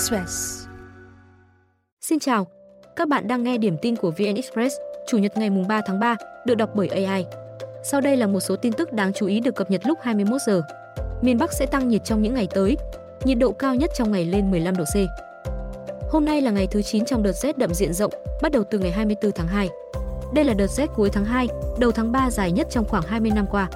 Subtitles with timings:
[0.00, 0.66] Express.
[2.00, 2.46] Xin chào,
[2.96, 4.76] các bạn đang nghe điểm tin của VN Express,
[5.06, 6.16] Chủ nhật ngày 3 tháng 3,
[6.46, 7.26] được đọc bởi AI.
[7.84, 10.40] Sau đây là một số tin tức đáng chú ý được cập nhật lúc 21
[10.46, 10.62] giờ.
[11.22, 12.76] Miền Bắc sẽ tăng nhiệt trong những ngày tới,
[13.24, 14.96] nhiệt độ cao nhất trong ngày lên 15 độ C.
[16.10, 18.12] Hôm nay là ngày thứ 9 trong đợt rét đậm diện rộng,
[18.42, 19.68] bắt đầu từ ngày 24 tháng 2.
[20.34, 21.48] Đây là đợt rét cuối tháng 2,
[21.78, 23.68] đầu tháng 3 dài nhất trong khoảng 20 năm qua.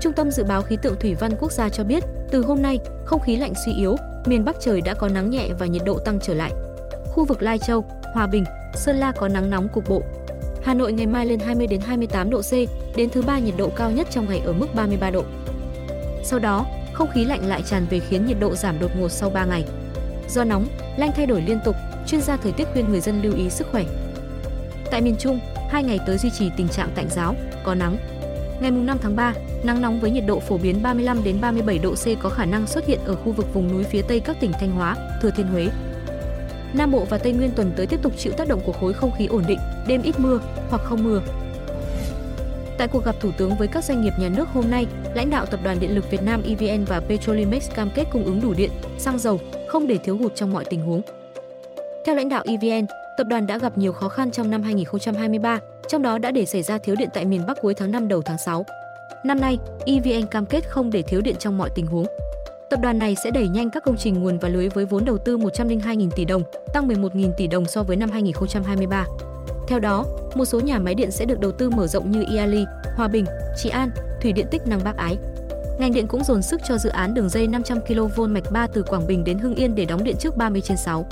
[0.00, 2.04] Trung tâm Dự báo Khí tượng Thủy văn Quốc gia cho biết,
[2.34, 3.96] từ hôm nay, không khí lạnh suy yếu,
[4.26, 6.52] miền Bắc trời đã có nắng nhẹ và nhiệt độ tăng trở lại.
[7.04, 10.02] Khu vực Lai Châu, Hòa Bình, Sơn La có nắng nóng cục bộ.
[10.62, 12.52] Hà Nội ngày mai lên 20 đến 28 độ C,
[12.96, 15.24] đến thứ ba nhiệt độ cao nhất trong ngày ở mức 33 độ.
[16.24, 19.30] Sau đó, không khí lạnh lại tràn về khiến nhiệt độ giảm đột ngột sau
[19.30, 19.64] 3 ngày.
[20.28, 20.66] Do nóng,
[20.96, 23.66] lạnh thay đổi liên tục, chuyên gia thời tiết khuyên người dân lưu ý sức
[23.72, 23.84] khỏe.
[24.90, 27.96] Tại miền Trung, hai ngày tới duy trì tình trạng tạnh giáo, có nắng.
[28.60, 31.94] Ngày 5 tháng 3, nắng nóng với nhiệt độ phổ biến 35 đến 37 độ
[31.94, 34.52] C có khả năng xuất hiện ở khu vực vùng núi phía Tây các tỉnh
[34.52, 35.68] Thanh Hóa, Thừa Thiên Huế.
[36.74, 39.10] Nam Bộ và Tây Nguyên tuần tới tiếp tục chịu tác động của khối không
[39.18, 41.22] khí ổn định, đêm ít mưa hoặc không mưa.
[42.78, 45.46] Tại cuộc gặp Thủ tướng với các doanh nghiệp nhà nước hôm nay, lãnh đạo
[45.46, 48.70] Tập đoàn Điện lực Việt Nam EVN và Petrolimex cam kết cung ứng đủ điện,
[48.98, 51.02] xăng dầu, không để thiếu hụt trong mọi tình huống.
[52.06, 52.86] Theo lãnh đạo EVN,
[53.18, 56.62] tập đoàn đã gặp nhiều khó khăn trong năm 2023, trong đó đã để xảy
[56.62, 58.64] ra thiếu điện tại miền Bắc cuối tháng 5 đầu tháng 6.
[59.24, 62.06] Năm nay, EVN cam kết không để thiếu điện trong mọi tình huống.
[62.70, 65.18] Tập đoàn này sẽ đẩy nhanh các công trình nguồn và lưới với vốn đầu
[65.18, 69.06] tư 102.000 tỷ đồng, tăng 11.000 tỷ đồng so với năm 2023.
[69.68, 70.04] Theo đó,
[70.34, 72.64] một số nhà máy điện sẽ được đầu tư mở rộng như Iali,
[72.96, 73.24] Hòa Bình,
[73.56, 73.90] Trị An,
[74.22, 75.16] Thủy Điện Tích Năng Bắc Ái.
[75.78, 78.82] Ngành điện cũng dồn sức cho dự án đường dây 500 kV mạch 3 từ
[78.82, 81.06] Quảng Bình đến Hưng Yên để đóng điện trước 30 trên 6.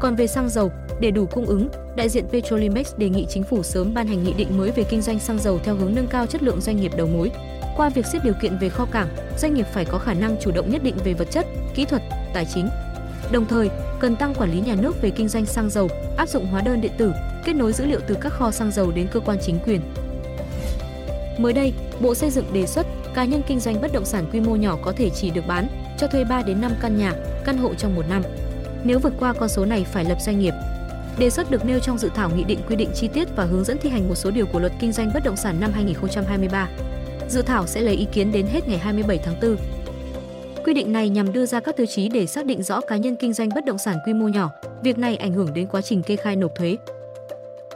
[0.00, 3.62] Còn về xăng dầu, để đủ cung ứng, đại diện Petrolimex đề nghị chính phủ
[3.62, 6.26] sớm ban hành nghị định mới về kinh doanh xăng dầu theo hướng nâng cao
[6.26, 7.30] chất lượng doanh nghiệp đầu mối.
[7.76, 10.50] Qua việc xét điều kiện về kho cảng, doanh nghiệp phải có khả năng chủ
[10.50, 12.02] động nhất định về vật chất, kỹ thuật,
[12.34, 12.68] tài chính.
[13.32, 16.46] Đồng thời, cần tăng quản lý nhà nước về kinh doanh xăng dầu, áp dụng
[16.46, 17.12] hóa đơn điện tử,
[17.44, 19.80] kết nối dữ liệu từ các kho xăng dầu đến cơ quan chính quyền.
[21.38, 24.40] Mới đây, Bộ Xây dựng đề xuất cá nhân kinh doanh bất động sản quy
[24.40, 25.68] mô nhỏ có thể chỉ được bán,
[25.98, 28.22] cho thuê 3 đến 5 căn nhà, căn hộ trong một năm.
[28.84, 30.54] Nếu vượt qua con số này phải lập doanh nghiệp.
[31.18, 33.64] Đề xuất được nêu trong dự thảo nghị định quy định chi tiết và hướng
[33.64, 36.68] dẫn thi hành một số điều của Luật Kinh doanh bất động sản năm 2023.
[37.28, 39.56] Dự thảo sẽ lấy ý kiến đến hết ngày 27 tháng 4.
[40.64, 43.16] Quy định này nhằm đưa ra các tiêu chí để xác định rõ cá nhân
[43.16, 44.50] kinh doanh bất động sản quy mô nhỏ.
[44.82, 46.76] Việc này ảnh hưởng đến quá trình kê khai nộp thuế.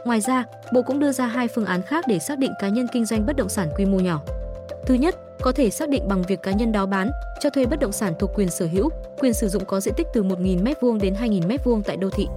[0.05, 2.87] Ngoài ra, Bộ cũng đưa ra hai phương án khác để xác định cá nhân
[2.93, 4.21] kinh doanh bất động sản quy mô nhỏ.
[4.85, 7.79] Thứ nhất, có thể xác định bằng việc cá nhân đó bán, cho thuê bất
[7.79, 8.89] động sản thuộc quyền sở hữu,
[9.19, 12.27] quyền sử dụng có diện tích từ 1.000 m2 đến 2.000 m2 tại đô thị.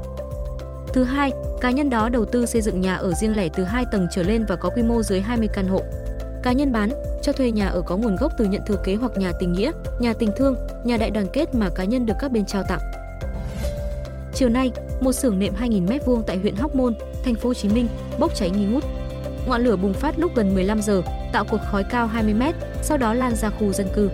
[0.92, 3.84] Thứ hai, cá nhân đó đầu tư xây dựng nhà ở riêng lẻ từ 2
[3.92, 5.82] tầng trở lên và có quy mô dưới 20 căn hộ.
[6.42, 6.90] Cá nhân bán,
[7.22, 9.72] cho thuê nhà ở có nguồn gốc từ nhận thừa kế hoặc nhà tình nghĩa,
[10.00, 10.54] nhà tình thương,
[10.84, 12.80] nhà đại đoàn kết mà cá nhân được các bên trao tặng.
[14.34, 16.94] Chiều nay, một xưởng nệm 2.000 m2 tại huyện Hóc Môn,
[17.24, 17.88] thành phố Hồ Chí Minh
[18.18, 18.84] bốc cháy nghi ngút.
[19.48, 22.98] Ngọn lửa bùng phát lúc gần 15 giờ, tạo cột khói cao 20 mét, sau
[22.98, 24.10] đó lan ra khu dân cư.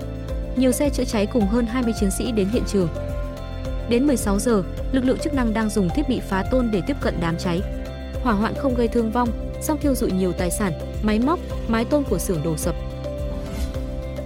[0.56, 2.88] Nhiều xe chữa cháy cùng hơn 20 chiến sĩ đến hiện trường.
[3.88, 4.62] Đến 16 giờ,
[4.92, 7.60] lực lượng chức năng đang dùng thiết bị phá tôn để tiếp cận đám cháy.
[8.22, 9.28] Hỏa hoạn không gây thương vong,
[9.62, 12.74] song thiêu dụi nhiều tài sản, máy móc, mái tôn của xưởng đổ sập.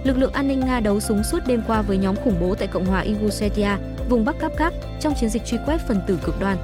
[0.03, 2.67] Lực lượng an ninh Nga đấu súng suốt đêm qua với nhóm khủng bố tại
[2.67, 3.71] Cộng hòa Ingushetia,
[4.09, 6.57] vùng Bắc Cáp trong chiến dịch truy quét phần tử cực đoan.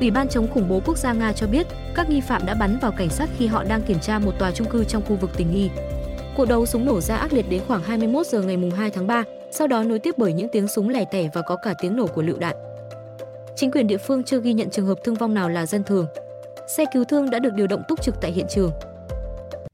[0.00, 2.78] Ủy ban chống khủng bố quốc gia Nga cho biết các nghi phạm đã bắn
[2.78, 5.30] vào cảnh sát khi họ đang kiểm tra một tòa chung cư trong khu vực
[5.36, 5.70] tình nghi.
[6.36, 9.24] Cuộc đấu súng nổ ra ác liệt đến khoảng 21 giờ ngày 2 tháng 3,
[9.50, 12.06] sau đó nối tiếp bởi những tiếng súng lẻ tẻ và có cả tiếng nổ
[12.06, 12.56] của lựu đạn.
[13.56, 16.06] Chính quyền địa phương chưa ghi nhận trường hợp thương vong nào là dân thường.
[16.76, 18.70] Xe cứu thương đã được điều động túc trực tại hiện trường.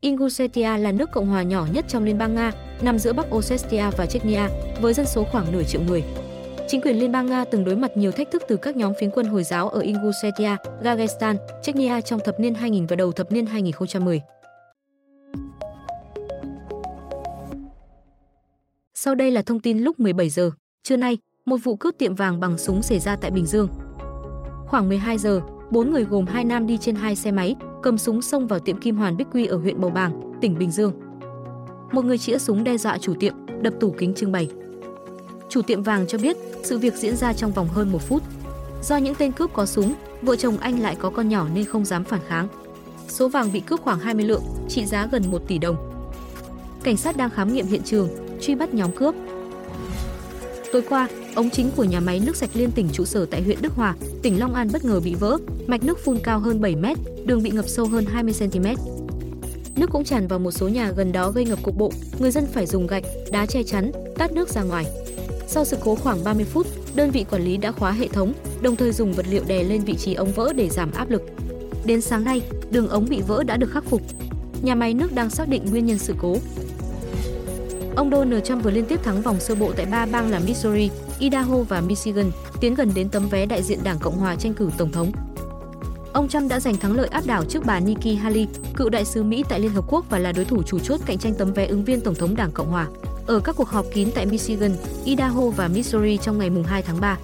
[0.01, 3.85] Ingushetia là nước cộng hòa nhỏ nhất trong Liên bang Nga, nằm giữa Bắc Ossetia
[3.97, 4.49] và Chechnya,
[4.81, 6.03] với dân số khoảng nửa triệu người.
[6.69, 9.11] Chính quyền Liên bang Nga từng đối mặt nhiều thách thức từ các nhóm phiến
[9.11, 13.47] quân Hồi giáo ở Ingushetia, Dagestan, Chechnya trong thập niên 2000 và đầu thập niên
[13.47, 14.21] 2010.
[18.95, 20.51] Sau đây là thông tin lúc 17 giờ.
[20.83, 23.69] Trưa nay, một vụ cướp tiệm vàng bằng súng xảy ra tại Bình Dương.
[24.67, 25.41] Khoảng 12 giờ,
[25.71, 28.81] bốn người gồm hai nam đi trên hai xe máy, cầm súng xông vào tiệm
[28.81, 30.93] Kim Hoàn Bích Quy ở huyện Bầu Bàng, tỉnh Bình Dương.
[31.93, 34.49] Một người chĩa súng đe dọa chủ tiệm, đập tủ kính trưng bày.
[35.55, 38.23] Chủ tiệm vàng cho biết sự việc diễn ra trong vòng hơn một phút.
[38.83, 41.85] Do những tên cướp có súng, vợ chồng anh lại có con nhỏ nên không
[41.85, 42.49] dám phản kháng.
[43.09, 45.77] Số vàng bị cướp khoảng 20 lượng, trị giá gần 1 tỷ đồng.
[46.83, 48.09] Cảnh sát đang khám nghiệm hiện trường,
[48.41, 49.15] truy bắt nhóm cướp.
[50.73, 53.59] Tối qua, ống chính của nhà máy nước sạch liên tỉnh trụ sở tại huyện
[53.63, 56.77] Đức Hòa, tỉnh Long An bất ngờ bị vỡ, mạch nước phun cao hơn 7
[56.77, 58.67] mét, đường bị ngập sâu hơn 20 cm.
[59.77, 62.47] Nước cũng tràn vào một số nhà gần đó gây ngập cục bộ, người dân
[62.53, 64.87] phải dùng gạch, đá che chắn, tát nước ra ngoài.
[65.47, 68.33] Sau sự cố khoảng 30 phút, đơn vị quản lý đã khóa hệ thống,
[68.63, 71.23] đồng thời dùng vật liệu đè lên vị trí ống vỡ để giảm áp lực.
[71.85, 74.03] Đến sáng nay, đường ống bị vỡ đã được khắc phục.
[74.63, 76.37] Nhà máy nước đang xác định nguyên nhân sự cố.
[77.97, 80.91] Ông Donald Trump vừa liên tiếp thắng vòng sơ bộ tại ba bang là Missouri,
[81.19, 82.31] Idaho và Michigan,
[82.61, 85.13] tiến gần đến tấm vé đại diện Đảng Cộng hòa tranh cử tổng thống.
[86.13, 89.23] Ông Trump đã giành thắng lợi áp đảo trước bà Nikki Haley, cựu đại sứ
[89.23, 91.67] Mỹ tại Liên Hợp Quốc và là đối thủ chủ chốt cạnh tranh tấm vé
[91.67, 92.89] ứng viên tổng thống Đảng Cộng hòa.
[93.27, 94.71] Ở các cuộc họp kín tại Michigan,
[95.05, 97.19] Idaho và Missouri trong ngày 2 tháng 3,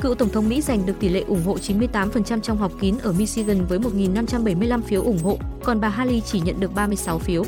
[0.00, 3.12] cựu tổng thống Mỹ giành được tỷ lệ ủng hộ 98% trong họp kín ở
[3.12, 7.44] Michigan với 1.575 phiếu ủng hộ, còn bà Haley chỉ nhận được 36 phiếu.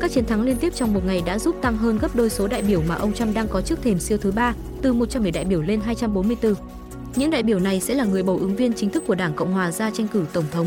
[0.00, 2.46] Các chiến thắng liên tiếp trong một ngày đã giúp tăng hơn gấp đôi số
[2.46, 5.44] đại biểu mà ông Trump đang có trước thềm siêu thứ ba, từ 110 đại
[5.44, 6.54] biểu lên 244.
[7.16, 9.52] Những đại biểu này sẽ là người bầu ứng viên chính thức của Đảng Cộng
[9.52, 10.66] hòa ra tranh cử tổng thống.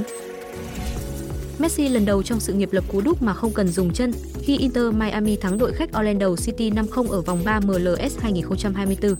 [1.59, 4.11] Messi lần đầu trong sự nghiệp lập cú đúc mà không cần dùng chân
[4.41, 9.15] khi Inter Miami thắng đội khách Orlando City 5-0 ở vòng 3 MLS 2024.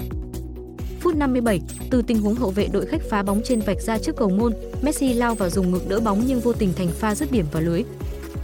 [0.99, 4.15] Phút 57, từ tình huống hậu vệ đội khách phá bóng trên vạch ra trước
[4.15, 7.31] cầu môn, Messi lao vào dùng ngực đỡ bóng nhưng vô tình thành pha dứt
[7.31, 7.83] điểm vào lưới.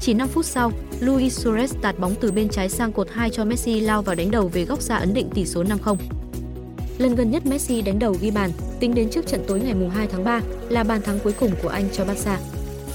[0.01, 3.45] Chỉ 5 phút sau, Luis Suarez tạt bóng từ bên trái sang cột 2 cho
[3.45, 5.95] Messi lao vào đánh đầu về góc xa ấn định tỷ số 5-0.
[6.97, 10.07] Lần gần nhất Messi đánh đầu ghi bàn, tính đến trước trận tối ngày 2
[10.07, 12.39] tháng 3, là bàn thắng cuối cùng của anh cho Barca.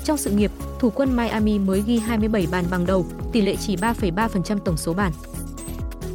[0.04, 0.50] Trong sự nghiệp,
[0.84, 4.92] thủ quân Miami mới ghi 27 bàn bằng đầu, tỷ lệ chỉ 3,3% tổng số
[4.92, 5.12] bàn.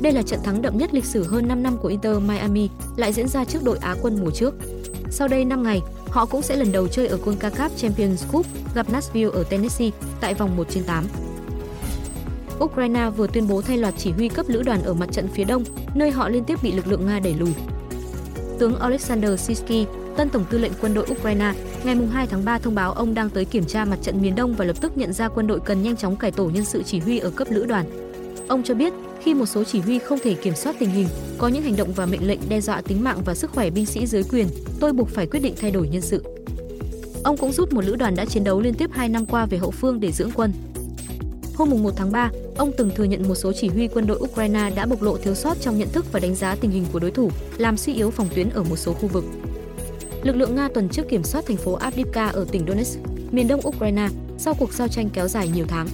[0.01, 3.13] Đây là trận thắng đậm nhất lịch sử hơn 5 năm của Inter Miami, lại
[3.13, 4.56] diễn ra trước đội Á quân mùa trước.
[5.10, 8.45] Sau đây 5 ngày, họ cũng sẽ lần đầu chơi ở CONCACAF Champions Cup
[8.75, 9.89] gặp Nashville ở Tennessee
[10.19, 11.06] tại vòng 1 trên 8.
[12.60, 15.44] Ukraine vừa tuyên bố thay loạt chỉ huy cấp lữ đoàn ở mặt trận phía
[15.44, 15.63] đông,
[15.95, 17.54] nơi họ liên tiếp bị lực lượng Nga đẩy lùi.
[18.60, 19.86] Tướng Alexander Sisky,
[20.18, 23.29] tân tổng tư lệnh quân đội Ukraine, ngày 2 tháng 3 thông báo ông đang
[23.29, 25.83] tới kiểm tra mặt trận miền Đông và lập tức nhận ra quân đội cần
[25.83, 27.85] nhanh chóng cải tổ nhân sự chỉ huy ở cấp lữ đoàn.
[28.47, 31.47] Ông cho biết, khi một số chỉ huy không thể kiểm soát tình hình, có
[31.47, 34.07] những hành động và mệnh lệnh đe dọa tính mạng và sức khỏe binh sĩ
[34.07, 34.47] dưới quyền,
[34.79, 36.23] tôi buộc phải quyết định thay đổi nhân sự.
[37.23, 39.57] Ông cũng rút một lữ đoàn đã chiến đấu liên tiếp 2 năm qua về
[39.57, 40.51] hậu phương để dưỡng quân.
[41.55, 44.71] Hôm 1 tháng 3, ông từng thừa nhận một số chỉ huy quân đội Ukraine
[44.75, 47.11] đã bộc lộ thiếu sót trong nhận thức và đánh giá tình hình của đối
[47.11, 49.23] thủ, làm suy yếu phòng tuyến ở một số khu vực.
[50.24, 53.00] Lực lượng Nga tuần trước kiểm soát thành phố Avdiivka ở tỉnh Donetsk,
[53.31, 54.07] miền đông Ukraine,
[54.38, 55.88] sau cuộc giao tranh kéo dài nhiều tháng.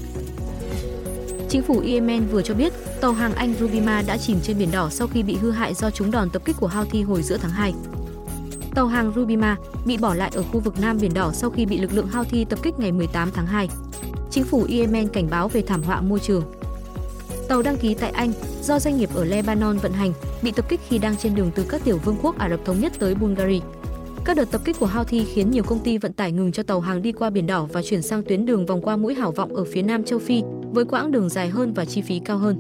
[1.49, 4.89] Chính phủ Yemen vừa cho biết tàu hàng Anh Rubima đã chìm trên biển đỏ
[4.89, 7.51] sau khi bị hư hại do trúng đòn tập kích của Houthi hồi giữa tháng
[7.51, 7.73] 2.
[8.75, 11.77] Tàu hàng Rubima bị bỏ lại ở khu vực Nam Biển Đỏ sau khi bị
[11.77, 13.69] lực lượng Houthi tập kích ngày 18 tháng 2.
[14.31, 16.43] Chính phủ Yemen cảnh báo về thảm họa môi trường.
[17.47, 20.79] Tàu đăng ký tại Anh do doanh nghiệp ở Lebanon vận hành bị tập kích
[20.87, 23.59] khi đang trên đường từ các tiểu vương quốc Ả Rập Thống Nhất tới Bulgaria.
[24.25, 26.79] Các đợt tập kích của Houthi khiến nhiều công ty vận tải ngừng cho tàu
[26.79, 29.55] hàng đi qua biển đỏ và chuyển sang tuyến đường vòng qua mũi Hảo Vọng
[29.55, 30.41] ở phía Nam châu Phi
[30.71, 32.57] với quãng đường dài hơn và chi phí cao hơn.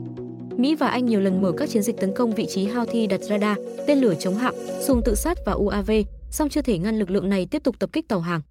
[0.57, 3.21] Mỹ và Anh nhiều lần mở các chiến dịch tấn công vị trí Houthi đặt
[3.21, 3.57] radar,
[3.87, 4.55] tên lửa chống hạm,
[4.87, 5.91] xuồng tự sát và UAV,
[6.31, 8.41] song chưa thể ngăn lực lượng này tiếp tục tập kích tàu hàng.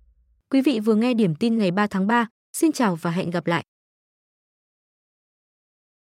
[0.51, 2.27] Quý vị vừa nghe điểm tin ngày 3 tháng 3,
[2.57, 3.65] xin chào và hẹn gặp lại.